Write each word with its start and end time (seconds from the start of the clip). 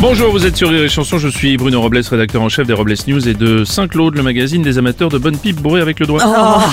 Bonjour, 0.00 0.32
vous 0.32 0.46
êtes 0.46 0.56
sur 0.56 0.70
Rire 0.70 0.84
et 0.84 0.88
Chanson, 0.88 1.18
je 1.18 1.28
suis 1.28 1.58
Bruno 1.58 1.78
Robles, 1.78 2.00
rédacteur 2.10 2.40
en 2.40 2.48
chef 2.48 2.66
des 2.66 2.72
Robles 2.72 2.94
News 3.06 3.28
et 3.28 3.34
de 3.34 3.64
Saint-Claude, 3.64 4.16
le 4.16 4.22
magazine 4.22 4.62
des 4.62 4.78
amateurs 4.78 5.10
de 5.10 5.18
bonnes 5.18 5.36
pipes 5.36 5.60
bourrées 5.60 5.82
avec 5.82 6.00
le 6.00 6.06
doigt. 6.06 6.24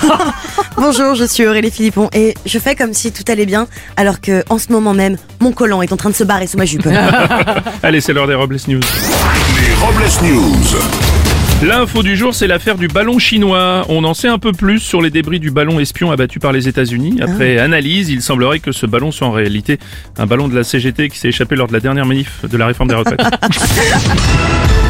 Bonjour, 0.78 1.14
je 1.14 1.26
suis 1.26 1.46
Aurélie 1.46 1.70
Philippon 1.70 2.10
et 2.14 2.36
je 2.46 2.58
fais 2.58 2.74
comme 2.76 2.94
si 2.94 3.12
tout 3.12 3.26
allait 3.28 3.46
bien 3.46 3.68
alors 3.98 4.22
que 4.22 4.46
en 4.50 4.58
ce 4.58 4.72
moment 4.72 4.94
même, 4.94 5.18
mon 5.42 5.52
collant 5.52 5.82
est 5.82 5.92
en 5.92 5.98
train 5.98 6.10
de 6.10 6.16
se 6.16 6.24
barrer 6.24 6.48
sous 6.48 6.58
ma 6.58 6.64
jupe. 6.64 6.88
Allez, 7.84 8.00
c'est 8.00 8.14
l'heure 8.14 8.28
des 8.28 8.36
Robles 8.36 8.60
News. 8.66 8.80
Les 8.80 9.74
Robles 9.76 10.06
News. 10.24 11.27
L'info 11.64 12.04
du 12.04 12.16
jour, 12.16 12.36
c'est 12.36 12.46
l'affaire 12.46 12.78
du 12.78 12.88
ballon 12.88 13.18
chinois. 13.18 13.84
On 13.90 14.04
en 14.04 14.14
sait 14.14 14.28
un 14.28 14.38
peu 14.38 14.52
plus 14.52 14.80
sur 14.80 15.02
les 15.02 15.10
débris 15.10 15.40
du 15.40 15.50
ballon 15.50 15.80
espion 15.80 16.12
abattu 16.12 16.40
par 16.40 16.52
les 16.52 16.68
États-Unis. 16.68 17.18
Après 17.20 17.58
analyse, 17.58 18.10
il 18.10 18.22
semblerait 18.22 18.60
que 18.60 18.72
ce 18.72 18.86
ballon 18.86 19.12
soit 19.12 19.26
en 19.26 19.32
réalité 19.32 19.80
un 20.18 20.28
ballon 20.28 20.48
de 20.48 20.56
la 20.56 20.64
CGT 20.64 21.10
qui 21.10 21.18
s'est 21.18 21.30
échappé 21.30 21.56
lors 21.56 21.68
de 21.68 21.74
la 21.74 21.80
dernière 21.80 22.06
manif 22.06 22.46
de 22.46 22.58
la 22.58 22.68
réforme 22.68 22.90
des 22.90 22.96
retraites. 22.96 23.22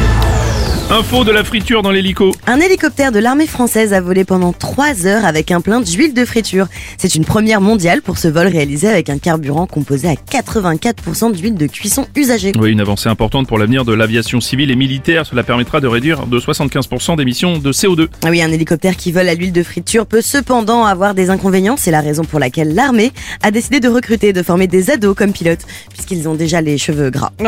Info 0.90 1.22
de 1.22 1.30
la 1.32 1.44
friture 1.44 1.82
dans 1.82 1.90
l'hélico. 1.90 2.32
Un 2.46 2.60
hélicoptère 2.60 3.12
de 3.12 3.18
l'armée 3.18 3.46
française 3.46 3.92
a 3.92 4.00
volé 4.00 4.24
pendant 4.24 4.54
3 4.54 5.06
heures 5.06 5.26
avec 5.26 5.50
un 5.50 5.60
plein 5.60 5.82
d'huile 5.82 6.14
de 6.14 6.24
friture. 6.24 6.66
C'est 6.96 7.14
une 7.14 7.26
première 7.26 7.60
mondiale 7.60 8.00
pour 8.00 8.16
ce 8.16 8.26
vol 8.26 8.46
réalisé 8.46 8.88
avec 8.88 9.10
un 9.10 9.18
carburant 9.18 9.66
composé 9.66 10.08
à 10.08 10.14
84% 10.14 11.32
d'huile 11.32 11.56
de 11.56 11.66
cuisson 11.66 12.06
usagée. 12.16 12.54
Oui, 12.58 12.72
une 12.72 12.80
avancée 12.80 13.10
importante 13.10 13.46
pour 13.46 13.58
l'avenir 13.58 13.84
de 13.84 13.92
l'aviation 13.92 14.40
civile 14.40 14.70
et 14.70 14.76
militaire. 14.76 15.26
Cela 15.26 15.42
permettra 15.42 15.82
de 15.82 15.86
réduire 15.86 16.26
de 16.26 16.40
75% 16.40 17.18
d'émissions 17.18 17.58
de 17.58 17.70
CO2. 17.70 18.08
Ah 18.24 18.30
Oui, 18.30 18.40
un 18.40 18.50
hélicoptère 18.50 18.96
qui 18.96 19.12
vole 19.12 19.28
à 19.28 19.34
l'huile 19.34 19.52
de 19.52 19.62
friture 19.62 20.06
peut 20.06 20.22
cependant 20.22 20.86
avoir 20.86 21.12
des 21.12 21.28
inconvénients. 21.28 21.76
C'est 21.76 21.90
la 21.90 22.00
raison 22.00 22.24
pour 22.24 22.38
laquelle 22.38 22.74
l'armée 22.74 23.12
a 23.42 23.50
décidé 23.50 23.80
de 23.80 23.88
recruter 23.88 24.28
et 24.28 24.32
de 24.32 24.42
former 24.42 24.66
des 24.68 24.90
ados 24.90 25.14
comme 25.14 25.34
pilotes, 25.34 25.66
puisqu'ils 25.90 26.26
ont 26.30 26.34
déjà 26.34 26.62
les 26.62 26.78
cheveux 26.78 27.10
gras. 27.10 27.32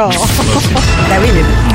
Ah 1.13 1.17
oui, 1.21 1.29
mais 1.35 1.41
bon. 1.41 1.70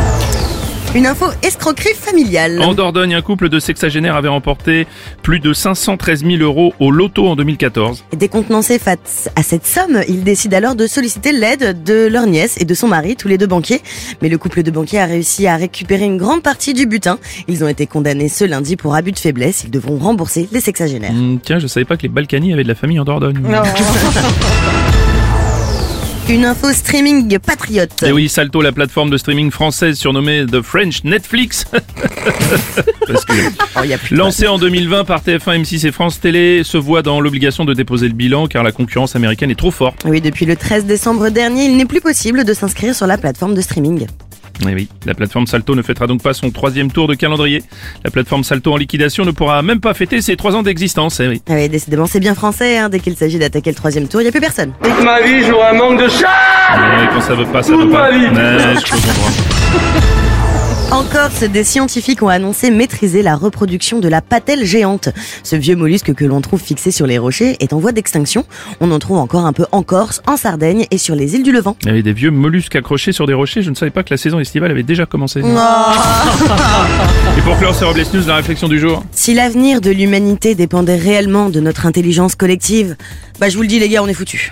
Une 0.96 1.08
info 1.08 1.26
escroquerie 1.44 1.94
familiale. 1.94 2.62
En 2.62 2.74
Dordogne, 2.74 3.16
un 3.16 3.22
couple 3.22 3.50
de 3.50 3.60
sexagénaires 3.60 4.16
avait 4.16 4.30
remporté 4.30 4.88
plus 5.24 5.42
de 5.42 5.52
513 5.52 6.24
000 6.24 6.42
euros 6.42 6.74
au 6.80 6.90
loto 6.90 7.28
en 7.28 7.36
2014. 7.36 8.06
Décontenancés 8.16 8.80
face 8.80 9.28
à 9.36 9.44
cette 9.44 9.66
somme, 9.66 10.00
ils 10.08 10.24
décident 10.24 10.56
alors 10.56 10.76
de 10.76 10.88
solliciter 10.88 11.34
l'aide 11.34 11.84
de 11.84 12.08
leur 12.08 12.28
nièce 12.28 12.56
et 12.62 12.64
de 12.64 12.74
son 12.74 12.88
mari, 12.88 13.18
tous 13.18 13.28
les 13.28 13.38
deux 13.38 13.46
banquiers. 13.46 13.82
Mais 14.22 14.30
le 14.30 14.38
couple 14.38 14.64
de 14.64 14.72
banquiers 14.72 15.02
a 15.02 15.06
réussi 15.06 15.48
à 15.48 15.58
récupérer 15.58 16.06
une 16.06 16.16
grande 16.16 16.42
partie 16.42 16.74
du 16.74 16.86
butin. 16.86 17.20
Ils 17.50 17.66
ont 17.66 17.68
été 17.68 17.88
condamnés 17.88 18.30
ce 18.30 18.46
lundi 18.46 18.78
pour 18.78 18.96
abus 18.96 19.12
de 19.12 19.20
faiblesse. 19.20 19.66
Ils 19.66 19.72
devront 19.72 19.98
rembourser 19.98 20.48
les 20.54 20.62
sexagénaires. 20.62 21.12
Hmm, 21.12 21.40
tiens, 21.44 21.60
je 21.60 21.68
savais 21.68 21.86
pas 21.86 21.98
que 21.98 22.04
les 22.04 22.10
Balkany 22.10 22.54
avaient 22.54 22.64
de 22.64 22.70
la 22.70 22.76
famille 22.76 23.02
en 23.02 23.04
Dordogne. 23.04 23.44
Une 26.28 26.44
info 26.44 26.74
streaming 26.74 27.38
patriote. 27.38 28.02
Et 28.02 28.12
oui, 28.12 28.30
Salto, 28.30 28.60
la 28.62 28.72
plateforme 28.72 29.12
de 29.12 29.18
streaming 29.18 29.52
française 29.52 29.96
surnommée 29.96 30.44
The 30.52 30.62
French 30.62 31.04
Netflix. 31.04 31.66
Parce 33.08 33.26
que 33.26 33.34
Oh, 33.78 33.82
il 33.84 33.90
y 33.92 33.94
a 33.94 33.98
plus 34.00 34.16
de 34.16 34.20
Lancée 34.20 34.48
en 34.48 34.58
2020 34.58 35.04
par 35.06 35.22
TF1, 35.22 35.62
M6 35.62 35.86
et 35.86 35.92
France 35.92 36.20
Télé, 36.20 36.64
se 36.64 36.78
voit 36.78 37.04
dans 37.04 37.22
l'obligation 37.22 37.64
de 37.64 37.76
déposer 37.76 38.08
le 38.08 38.16
bilan 38.16 38.48
car 38.48 38.64
la 38.64 38.72
concurrence 38.72 39.16
américaine 39.16 39.52
est 39.52 39.56
trop 39.56 39.70
forte. 39.70 40.02
Oui, 40.06 40.20
depuis 40.20 40.48
le 40.48 40.56
13 40.56 40.86
décembre 40.86 41.30
dernier, 41.30 41.66
il 41.66 41.78
n'est 41.78 41.86
plus 41.86 42.02
possible 42.02 42.44
de 42.44 42.54
s'inscrire 42.54 42.96
sur 42.96 43.06
la 43.06 43.20
plateforme 43.20 43.54
de 43.54 43.62
streaming. 43.62 44.08
Et 44.62 44.74
oui, 44.74 44.88
la 45.06 45.14
plateforme 45.14 45.48
Salto 45.48 45.76
ne 45.76 45.82
fêtera 45.82 46.08
donc 46.08 46.22
pas 46.22 46.34
son 46.34 46.50
troisième 46.50 46.92
tour 46.92 47.08
de 47.08 47.14
calendrier. 47.14 47.62
La 48.04 48.12
plateforme 48.12 48.44
Salto 48.44 48.74
en 48.74 48.78
liquidation 48.78 49.26
ne 49.26 49.32
pourra 49.32 49.62
même 49.62 49.80
pas 49.82 49.94
fêter 49.94 50.22
ses 50.22 50.38
trois 50.38 50.56
ans 50.56 50.64
d'existence. 50.64 51.20
Eh 51.20 51.28
oui. 51.28 51.42
Ah 51.50 51.54
Oui, 51.56 51.70
décidément, 51.70 52.06
c'est 52.06 52.22
bien 52.22 52.36
français. 52.36 52.78
Hein. 52.78 52.90
Dès 52.90 53.00
qu'il 53.00 53.16
s'agit 53.18 53.38
d'attaquer 53.38 53.72
le 53.72 53.76
troisième 53.76 54.08
tour, 54.08 54.22
il 54.22 54.24
n'y 54.24 54.30
a 54.30 54.32
plus 54.32 54.42
personne. 54.42 54.72
Toute 54.82 55.04
ma 55.04 55.22
vie, 55.22 55.44
j'aurai 55.46 55.68
un 55.70 55.74
manque 55.74 56.02
de 56.02 56.08
chat 56.08 56.30
Mais 56.78 57.08
quand 57.14 57.22
ça 57.22 57.36
veut 57.36 57.46
pas, 57.46 57.62
ça 57.64 57.74
Toute 57.74 57.86
veut 57.86 57.92
pas. 57.92 58.12
ma 58.12 58.18
vie. 58.18 58.26
Je. 58.26 60.22
En 60.92 61.04
Corse, 61.04 61.44
des 61.44 61.64
scientifiques 61.64 62.22
ont 62.24 62.30
annoncé 62.30 62.72
maîtriser 62.72 63.22
la 63.22 63.36
reproduction 63.36 64.00
de 64.00 64.08
la 64.08 64.22
patelle 64.22 64.64
géante. 64.66 65.10
Ce 65.44 65.56
vieux 65.56 65.76
mollusque 65.76 66.14
que 66.14 66.24
l'on 66.26 66.40
trouve 66.42 66.62
fixé 66.62 66.90
sur 66.92 67.06
les 67.06 67.18
rochers 67.18 67.58
est 67.60 67.74
en 67.74 67.80
voie 67.80 67.92
d'extinction. 67.92 68.46
On 68.80 68.92
en 68.92 69.00
trouve 69.00 69.18
encore 69.18 69.46
un 69.46 69.52
peu 69.52 69.66
en 69.74 69.84
Corse, 69.84 70.22
en 70.26 70.38
Sardaigne 70.38 70.86
et 70.92 70.98
sur 70.98 71.16
les 71.16 71.36
îles 71.36 71.44
du 71.44 71.52
Levant. 71.52 71.76
Il 71.82 71.88
y 71.88 71.92
avait 71.92 72.04
des 72.04 72.14
vieux 72.14 72.32
mollusques 72.32 72.76
accrochés 72.76 73.12
sur 73.12 73.28
des 73.28 73.34
rochers. 73.34 73.62
Je 73.62 73.70
ne 73.72 73.76
savais 73.76 73.92
pas 73.92 74.04
que 74.04 74.14
la 74.14 74.18
saison 74.18 74.40
estivale 74.40 74.72
avait 74.72 74.84
déjà 74.84 75.06
commencé. 75.06 75.40
Et 75.40 75.44
pour 77.42 77.58
clore 77.58 77.76
ces 77.76 77.84
Robles 77.86 78.04
News, 78.14 78.24
la 78.28 78.36
réflexion 78.38 78.68
du 78.70 78.80
jour. 78.80 79.04
Si 79.12 79.34
l'avenir 79.34 79.82
de 79.82 79.92
l'humanité 79.92 80.56
dépendait 80.56 80.96
réellement 80.98 81.50
de 81.50 81.60
notre 81.60 81.86
intelligence 81.88 82.36
collective, 82.36 82.96
bah 83.40 83.50
je 83.50 83.58
vous 83.58 83.64
le 83.64 83.68
dis 83.68 83.80
les 83.80 83.90
gars, 83.90 84.02
on 84.02 84.08
est 84.08 84.14
foutus. 84.14 84.50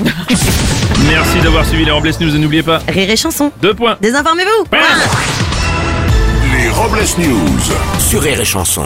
Merci 1.08 1.40
d'avoir 1.42 1.66
suivi 1.66 1.86
les 1.86 1.92
Robles 1.92 2.12
News 2.20 2.36
et 2.36 2.40
n'oubliez 2.40 2.64
pas, 2.64 2.80
Rire 2.88 3.10
et 3.10 3.16
chanson. 3.16 3.52
deux 3.62 3.74
points. 3.74 3.96
Désinformez-vous 4.02 4.66
Les 6.64 6.70
Robles 6.70 7.04
News. 7.18 7.60
Sur. 8.00 8.22
Rire 8.22 8.40
et 8.40 8.46
chanson. 8.46 8.86